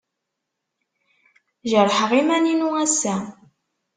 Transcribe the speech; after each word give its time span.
Jerḥeɣ 1.69 2.11
iman-inu 2.21 2.69
ass-a. 2.83 3.15